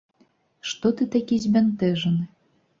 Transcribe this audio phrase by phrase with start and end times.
[0.69, 2.23] Што ты такі збянтэжаны?